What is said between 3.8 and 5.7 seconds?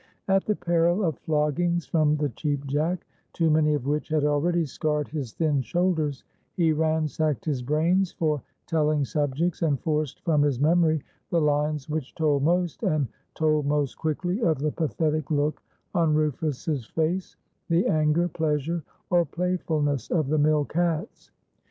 which had already scarred his thin